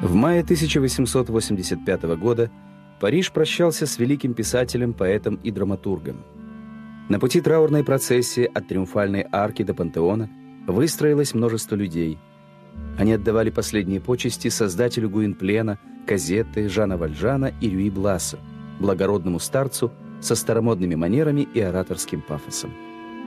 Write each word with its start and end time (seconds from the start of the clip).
В 0.00 0.14
мае 0.14 0.40
1885 0.40 2.02
года 2.16 2.50
Париж 3.00 3.32
прощался 3.32 3.86
с 3.86 3.98
великим 3.98 4.32
писателем, 4.32 4.94
поэтом 4.94 5.34
и 5.36 5.50
драматургом. 5.50 6.24
На 7.10 7.18
пути 7.18 7.42
траурной 7.42 7.84
процессии 7.84 8.50
от 8.52 8.66
Триумфальной 8.68 9.26
арки 9.30 9.62
до 9.62 9.74
Пантеона 9.74 10.30
выстроилось 10.66 11.34
множество 11.34 11.74
людей. 11.74 12.18
Они 12.98 13.12
отдавали 13.12 13.50
последние 13.50 14.00
почести 14.00 14.48
создателю 14.48 15.10
Гуинплена, 15.10 15.78
Казетты, 16.06 16.68
Жана 16.68 16.96
Вальжана 16.96 17.52
и 17.60 17.68
Рюи 17.68 17.90
Бласа, 17.90 18.38
благородному 18.78 19.38
старцу 19.38 19.92
со 20.20 20.34
старомодными 20.34 20.94
манерами 20.94 21.42
и 21.52 21.60
ораторским 21.60 22.22
пафосом. 22.22 22.72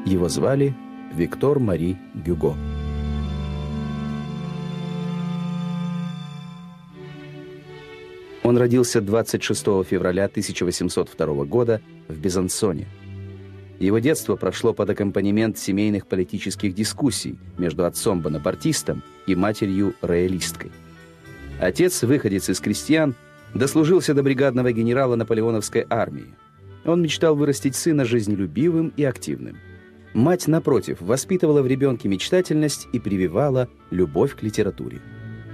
Его 0.06 0.28
звали 0.28 0.76
Виктор 1.14 1.60
Мари 1.60 1.98
Гюго. 2.16 2.56
Он 8.54 8.60
родился 8.60 9.02
26 9.02 9.64
февраля 9.84 10.26
1802 10.26 11.46
года 11.46 11.82
в 12.08 12.20
Безансоне. 12.20 12.88
Его 13.80 13.98
детство 13.98 14.36
прошло 14.36 14.74
под 14.74 14.92
аккомпанемент 14.92 15.58
семейных 15.58 16.06
политических 16.06 16.76
дискуссий 16.76 17.40
между 17.58 17.84
отцом-бонапартистом 17.84 19.02
и 19.26 19.34
матерью-роялисткой. 19.34 20.72
Отец, 21.60 22.04
выходец 22.04 22.48
из 22.48 22.60
крестьян, 22.60 23.16
дослужился 23.56 24.14
до 24.14 24.22
бригадного 24.22 24.72
генерала 24.72 25.16
наполеоновской 25.16 25.88
армии. 25.90 26.36
Он 26.86 27.02
мечтал 27.02 27.36
вырастить 27.36 27.76
сына 27.76 28.06
жизнелюбивым 28.06 28.94
и 28.96 29.04
активным. 29.04 29.58
Мать, 30.14 30.48
напротив, 30.48 30.98
воспитывала 31.02 31.64
в 31.64 31.66
ребенке 31.66 32.08
мечтательность 32.08 32.88
и 32.94 33.00
прививала 33.00 33.68
любовь 33.90 34.36
к 34.36 34.44
литературе. 34.44 35.02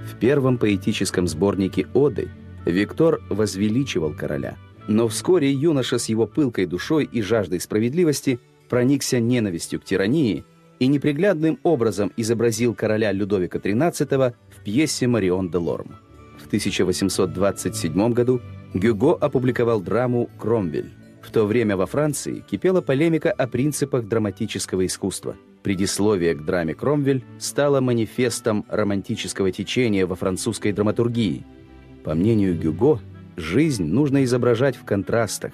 В 0.04 0.16
первом 0.16 0.58
поэтическом 0.58 1.26
сборнике 1.28 1.86
«Оды» 1.94 2.28
Виктор 2.64 3.20
возвеличивал 3.28 4.12
короля. 4.12 4.56
Но 4.88 5.08
вскоре 5.08 5.50
юноша 5.50 5.98
с 5.98 6.08
его 6.08 6.26
пылкой 6.26 6.66
душой 6.66 7.08
и 7.10 7.22
жаждой 7.22 7.60
справедливости 7.60 8.40
проникся 8.68 9.20
ненавистью 9.20 9.80
к 9.80 9.84
тирании 9.84 10.44
и 10.78 10.86
неприглядным 10.86 11.58
образом 11.62 12.12
изобразил 12.16 12.74
короля 12.74 13.12
Людовика 13.12 13.58
XIII 13.58 14.34
в 14.48 14.64
пьесе 14.64 15.06
«Марион 15.06 15.50
де 15.50 15.58
Лорм». 15.58 15.96
В 16.38 16.46
1827 16.46 18.12
году 18.12 18.40
Гюго 18.72 19.14
опубликовал 19.14 19.80
драму 19.80 20.30
«Кромвель». 20.38 20.90
В 21.22 21.30
то 21.30 21.44
время 21.44 21.76
во 21.76 21.84
Франции 21.84 22.42
кипела 22.50 22.80
полемика 22.80 23.30
о 23.30 23.46
принципах 23.46 24.08
драматического 24.08 24.86
искусства. 24.86 25.36
Предисловие 25.62 26.34
к 26.34 26.44
драме 26.44 26.74
«Кромвель» 26.74 27.22
стало 27.38 27.80
манифестом 27.80 28.64
романтического 28.68 29.52
течения 29.52 30.06
во 30.06 30.16
французской 30.16 30.72
драматургии– 30.72 31.44
по 32.04 32.14
мнению 32.14 32.58
Гюго, 32.58 33.00
жизнь 33.36 33.84
нужно 33.84 34.24
изображать 34.24 34.76
в 34.76 34.84
контрастах, 34.84 35.52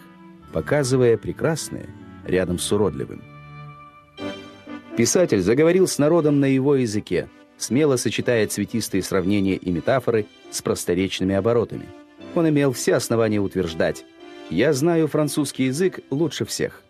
показывая 0.53 1.17
прекрасное 1.17 1.87
рядом 2.25 2.59
с 2.59 2.73
уродливым. 2.73 3.23
Писатель 4.97 5.41
заговорил 5.41 5.87
с 5.87 5.99
народом 5.99 6.41
на 6.41 6.47
его 6.47 6.75
языке, 6.77 7.29
смело 7.59 7.97
сочетая 7.97 8.47
цветистые 8.47 9.03
сравнения 9.03 9.57
и 9.57 9.71
метафоры 9.71 10.27
с 10.51 10.63
просторечными 10.63 11.35
оборотами. 11.35 11.87
Он 12.35 12.49
имел 12.49 12.73
все 12.73 12.95
основания 12.95 13.41
утверждать 13.41 14.05
«Я 14.51 14.73
знаю 14.73 15.09
французский 15.09 15.65
язык 15.65 16.01
лучше 16.11 16.45
всех». 16.45 16.83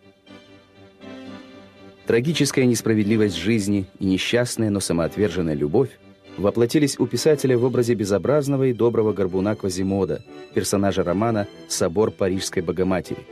Трагическая 2.05 2.65
несправедливость 2.65 3.35
жизни 3.35 3.85
и 3.99 4.05
несчастная, 4.05 4.69
но 4.69 4.79
самоотверженная 4.79 5.55
любовь 5.55 5.89
воплотились 6.37 6.99
у 6.99 7.07
писателя 7.07 7.57
в 7.57 7.63
образе 7.63 7.95
безобразного 7.95 8.67
и 8.67 8.73
доброго 8.73 9.13
горбуна 9.13 9.55
Квазимода, 9.55 10.23
персонажа 10.53 11.03
романа 11.03 11.47
«Собор 11.67 12.11
Парижской 12.11 12.61
Богоматери». 12.61 13.25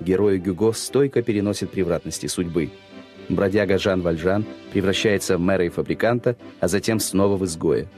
Герой 0.00 0.38
Гюго 0.38 0.72
стойко 0.72 1.22
переносит 1.22 1.70
превратности 1.70 2.26
судьбы. 2.26 2.70
Бродяга 3.28 3.78
Жан 3.78 4.02
Вальжан 4.02 4.44
превращается 4.72 5.36
в 5.36 5.40
мэра 5.40 5.64
и 5.64 5.68
фабриканта, 5.68 6.36
а 6.60 6.68
затем 6.68 7.00
снова 7.00 7.36
в 7.36 7.44
изгоя. 7.44 7.88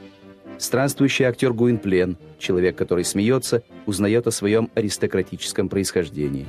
Странствующий 0.57 1.25
актер 1.25 1.53
Гуинплен, 1.53 2.17
человек, 2.37 2.75
который 2.75 3.05
смеется, 3.05 3.63
узнает 3.85 4.27
о 4.27 4.31
своем 4.31 4.69
аристократическом 4.75 5.69
происхождении. 5.69 6.47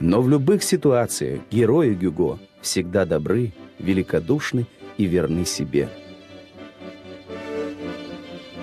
Но 0.00 0.22
в 0.22 0.28
любых 0.28 0.62
ситуациях 0.62 1.40
герои 1.50 1.94
Гюго 1.94 2.38
всегда 2.60 3.04
добры, 3.04 3.52
великодушны 3.78 4.66
и 4.96 5.04
верны 5.06 5.44
себе. 5.44 5.88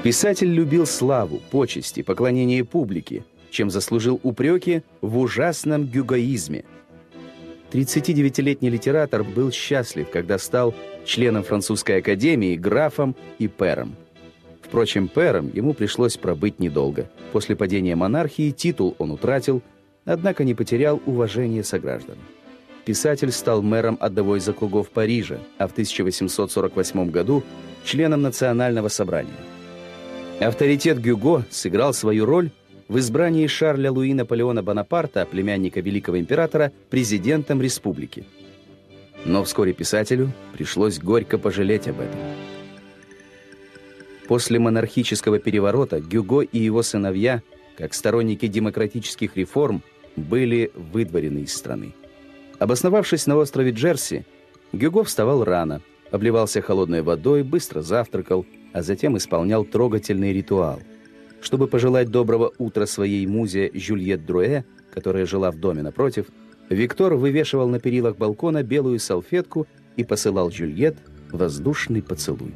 Писатель 0.05 0.53
любил 0.53 0.85
славу, 0.85 1.41
почести, 1.49 2.03
поклонение 2.03 2.63
публике, 2.63 3.25
чем 3.49 3.71
заслужил 3.71 4.19
упреки 4.21 4.83
в 5.01 5.17
ужасном 5.17 5.87
гюгоизме. 5.87 6.63
39-летний 7.71 8.69
литератор 8.69 9.23
был 9.23 9.49
счастлив, 9.49 10.07
когда 10.11 10.37
стал 10.37 10.75
членом 11.05 11.41
французской 11.41 11.97
академии, 12.01 12.55
графом 12.55 13.15
и 13.39 13.47
пером. 13.47 13.95
Впрочем, 14.61 15.07
пером 15.07 15.49
ему 15.51 15.73
пришлось 15.73 16.17
пробыть 16.17 16.59
недолго. 16.59 17.09
После 17.31 17.55
падения 17.55 17.95
монархии 17.95 18.51
титул 18.51 18.95
он 18.99 19.09
утратил, 19.09 19.63
однако 20.05 20.43
не 20.43 20.53
потерял 20.53 21.01
уважение 21.07 21.63
сограждан. 21.63 22.17
Писатель 22.85 23.31
стал 23.31 23.63
мэром 23.63 23.97
одного 23.99 24.35
из 24.35 24.47
округов 24.47 24.91
Парижа, 24.91 25.39
а 25.57 25.67
в 25.67 25.71
1848 25.71 27.09
году 27.09 27.41
членом 27.83 28.21
Национального 28.21 28.89
собрания– 28.89 29.33
Авторитет 30.39 30.99
Гюго 30.99 31.45
сыграл 31.49 31.93
свою 31.93 32.25
роль 32.25 32.51
в 32.89 32.97
избрании 32.99 33.47
Шарля 33.47 33.89
Луи 33.91 34.13
Наполеона 34.13 34.61
Бонапарта, 34.61 35.25
племянника 35.25 35.79
великого 35.79 36.19
императора, 36.19 36.73
президентом 36.89 37.61
республики. 37.61 38.25
Но 39.23 39.43
вскоре 39.43 39.73
писателю 39.73 40.31
пришлось 40.53 40.99
горько 40.99 41.37
пожалеть 41.37 41.87
об 41.87 42.01
этом. 42.01 42.19
После 44.27 44.59
монархического 44.59 45.39
переворота 45.39 46.01
Гюго 46.01 46.41
и 46.41 46.59
его 46.59 46.83
сыновья, 46.83 47.41
как 47.77 47.93
сторонники 47.93 48.47
демократических 48.47 49.37
реформ, 49.37 49.83
были 50.17 50.71
выдворены 50.75 51.39
из 51.39 51.55
страны. 51.55 51.93
Обосновавшись 52.59 53.25
на 53.25 53.37
острове 53.37 53.71
Джерси, 53.71 54.25
Гюго 54.73 55.03
вставал 55.05 55.43
рано, 55.45 55.81
обливался 56.11 56.61
холодной 56.61 57.01
водой, 57.01 57.43
быстро 57.43 57.81
завтракал, 57.81 58.45
а 58.75 58.81
затем 58.81 59.15
исполнял 59.15 59.63
трогательный 59.63 60.33
ритуал. 60.33 60.81
Чтобы 61.39 61.67
пожелать 61.67 62.09
доброго 62.09 62.51
утра 62.57 62.85
своей 62.85 63.25
музе 63.25 63.71
Жюльет 63.73 64.25
Друэ, 64.25 64.65
которая 64.93 65.25
жила 65.25 65.51
в 65.51 65.57
доме 65.57 65.81
напротив, 65.81 66.25
Виктор 66.69 67.13
вывешивал 67.13 67.69
на 67.69 67.79
перилах 67.79 68.17
балкона 68.17 68.63
белую 68.63 68.99
салфетку 68.99 69.65
и 69.95 70.03
посылал 70.03 70.51
Жюльет 70.51 70.97
воздушный 71.31 72.01
поцелуй. 72.01 72.53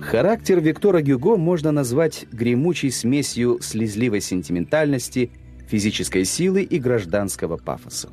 Характер 0.00 0.60
Виктора 0.60 1.02
Гюго 1.02 1.36
можно 1.36 1.72
назвать 1.72 2.24
гремучей 2.32 2.90
смесью 2.90 3.58
слезливой 3.60 4.22
сентиментальности, 4.22 5.30
физической 5.68 6.24
силы 6.24 6.62
и 6.62 6.78
гражданского 6.78 7.58
пафоса. 7.58 8.08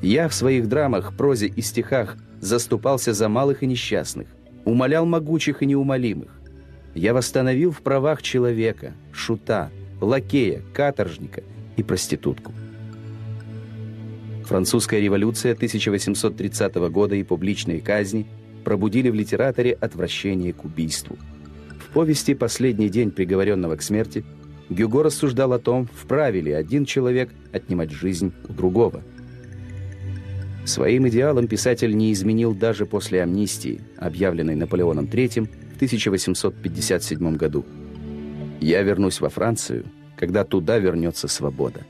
Я 0.00 0.28
в 0.28 0.34
своих 0.34 0.68
драмах, 0.68 1.16
прозе 1.16 1.48
и 1.48 1.60
стихах 1.60 2.16
заступался 2.40 3.12
за 3.14 3.28
малых 3.28 3.64
и 3.64 3.66
несчастных– 3.66 4.28
умолял 4.64 5.06
могучих 5.06 5.62
и 5.62 5.66
неумолимых. 5.66 6.30
Я 6.94 7.12
восстановил 7.12 7.72
в 7.72 7.82
правах 7.82 8.22
человека, 8.22 8.94
шута, 9.12 9.70
лакея, 10.00 10.62
каторжника 10.72 11.42
и 11.76 11.82
проститутку. 11.82 12.52
Французская 14.44 15.00
революция 15.00 15.52
1830 15.52 16.74
года 16.90 17.14
и 17.14 17.22
публичные 17.22 17.80
казни 17.80 18.26
пробудили 18.64 19.08
в 19.08 19.14
литераторе 19.14 19.72
отвращение 19.72 20.52
к 20.52 20.64
убийству. 20.64 21.16
В 21.78 21.92
повести 21.92 22.34
«Последний 22.34 22.88
день 22.88 23.10
приговоренного 23.10 23.76
к 23.76 23.82
смерти» 23.82 24.24
Гюго 24.70 25.02
рассуждал 25.02 25.52
о 25.52 25.58
том, 25.58 25.88
вправе 25.92 26.40
ли 26.40 26.52
один 26.52 26.84
человек 26.84 27.30
отнимать 27.52 27.90
жизнь 27.90 28.32
у 28.48 28.52
другого– 28.52 29.02
Своим 30.64 31.06
идеалом 31.08 31.46
писатель 31.46 31.94
не 31.94 32.12
изменил 32.12 32.54
даже 32.54 32.86
после 32.86 33.22
амнистии, 33.22 33.82
объявленной 33.98 34.54
Наполеоном 34.54 35.04
III 35.04 35.46
в 35.72 35.74
1857 35.76 37.36
году. 37.36 37.66
«Я 38.60 38.82
вернусь 38.82 39.20
во 39.20 39.28
Францию, 39.28 39.84
когда 40.16 40.44
туда 40.44 40.78
вернется 40.78 41.28
свобода». 41.28 41.82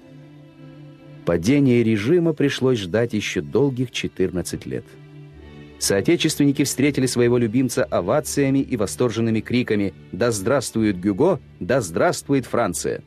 Падение 1.24 1.82
режима 1.84 2.32
пришлось 2.32 2.80
ждать 2.80 3.14
еще 3.14 3.40
долгих 3.40 3.92
14 3.92 4.66
лет. 4.66 4.84
Соотечественники 5.78 6.64
встретили 6.64 7.06
своего 7.06 7.38
любимца 7.38 7.84
овациями 7.84 8.58
и 8.58 8.76
восторженными 8.76 9.40
криками 9.40 9.94
«Да 10.12 10.32
здравствует 10.32 10.98
Гюго! 11.00 11.40
Да 11.60 11.80
здравствует 11.80 12.44
Франция!» 12.46 13.02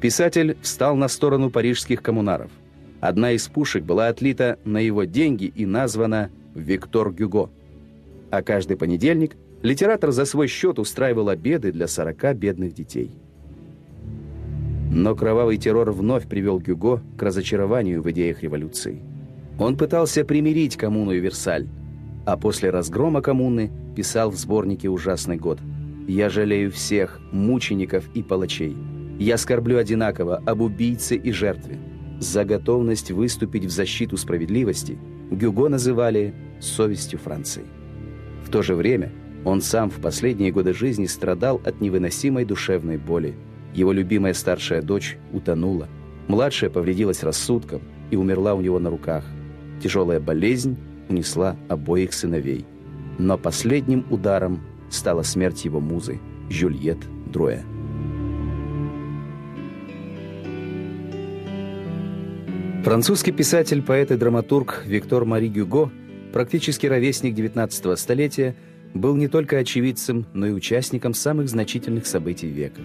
Писатель 0.00 0.56
встал 0.62 0.96
на 0.96 1.08
сторону 1.08 1.50
парижских 1.50 2.02
коммунаров. 2.02 2.50
Одна 3.00 3.32
из 3.32 3.48
пушек 3.48 3.84
была 3.84 4.08
отлита 4.08 4.58
на 4.64 4.78
его 4.78 5.04
деньги 5.04 5.44
и 5.44 5.66
названа 5.66 6.30
«Виктор 6.54 7.12
Гюго». 7.12 7.50
А 8.30 8.42
каждый 8.42 8.76
понедельник 8.76 9.36
Литератор 9.62 10.10
за 10.10 10.24
свой 10.24 10.46
счет 10.48 10.78
устраивал 10.78 11.28
обеды 11.28 11.70
для 11.70 11.86
40 11.86 12.34
бедных 12.34 12.72
детей. 12.72 13.10
Но 14.90 15.14
кровавый 15.14 15.58
террор 15.58 15.92
вновь 15.92 16.26
привел 16.26 16.58
Гюго 16.58 17.02
к 17.18 17.22
разочарованию 17.22 18.02
в 18.02 18.10
идеях 18.10 18.42
революции. 18.42 19.02
Он 19.58 19.76
пытался 19.76 20.24
примирить 20.24 20.76
коммуну 20.76 21.12
и 21.12 21.20
Версаль, 21.20 21.68
а 22.24 22.38
после 22.38 22.70
разгрома 22.70 23.20
коммуны 23.20 23.70
писал 23.94 24.30
в 24.30 24.36
сборнике 24.36 24.88
«Ужасный 24.88 25.36
год». 25.36 25.58
«Я 26.08 26.30
жалею 26.30 26.72
всех, 26.72 27.20
мучеников 27.30 28.08
и 28.14 28.22
палачей. 28.22 28.74
Я 29.18 29.36
скорблю 29.36 29.76
одинаково 29.76 30.42
об 30.46 30.62
убийце 30.62 31.16
и 31.16 31.30
жертве. 31.30 31.78
За 32.20 32.44
готовность 32.44 33.10
выступить 33.10 33.64
в 33.64 33.70
защиту 33.70 34.18
справедливости 34.18 34.98
Гюго 35.30 35.70
называли 35.70 36.34
«совестью 36.60 37.18
Франции». 37.18 37.64
В 38.44 38.50
то 38.50 38.60
же 38.60 38.74
время 38.74 39.10
он 39.46 39.62
сам 39.62 39.88
в 39.88 40.00
последние 40.02 40.52
годы 40.52 40.74
жизни 40.74 41.06
страдал 41.06 41.62
от 41.64 41.80
невыносимой 41.80 42.44
душевной 42.44 42.98
боли. 42.98 43.34
Его 43.72 43.92
любимая 43.92 44.34
старшая 44.34 44.82
дочь 44.82 45.16
утонула. 45.32 45.88
Младшая 46.28 46.68
повредилась 46.68 47.22
рассудком 47.22 47.80
и 48.10 48.16
умерла 48.16 48.52
у 48.52 48.60
него 48.60 48.78
на 48.78 48.90
руках. 48.90 49.24
Тяжелая 49.82 50.20
болезнь 50.20 50.76
унесла 51.08 51.56
обоих 51.70 52.12
сыновей. 52.12 52.66
Но 53.18 53.38
последним 53.38 54.04
ударом 54.10 54.60
стала 54.90 55.22
смерть 55.22 55.64
его 55.64 55.80
музы, 55.80 56.20
Жюльет 56.50 56.98
Друэ. 57.32 57.62
Французский 62.82 63.32
писатель, 63.32 63.82
поэт 63.82 64.10
и 64.10 64.16
драматург 64.16 64.84
Виктор 64.86 65.26
Мари 65.26 65.48
Гюго, 65.48 65.90
практически 66.32 66.86
ровесник 66.86 67.34
19 67.34 67.98
столетия, 67.98 68.56
был 68.94 69.16
не 69.16 69.28
только 69.28 69.58
очевидцем, 69.58 70.24
но 70.32 70.46
и 70.46 70.52
участником 70.52 71.12
самых 71.12 71.50
значительных 71.50 72.06
событий 72.06 72.48
века. 72.48 72.80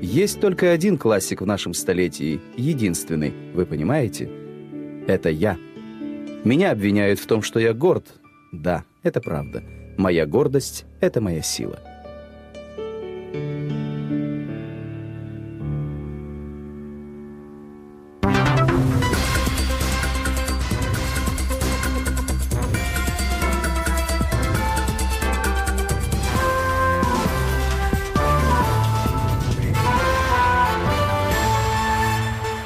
Есть 0.00 0.40
только 0.40 0.72
один 0.72 0.96
классик 0.96 1.42
в 1.42 1.46
нашем 1.46 1.74
столетии, 1.74 2.40
единственный, 2.56 3.34
вы 3.52 3.66
понимаете? 3.66 4.30
Это 5.06 5.28
я. 5.28 5.58
Меня 6.42 6.70
обвиняют 6.70 7.20
в 7.20 7.26
том, 7.26 7.42
что 7.42 7.60
я 7.60 7.74
горд. 7.74 8.06
Да, 8.50 8.84
это 9.02 9.20
правда. 9.20 9.62
Моя 9.98 10.24
гордость— 10.24 10.86
это 11.00 11.20
моя 11.20 11.42
сила. 11.42 11.78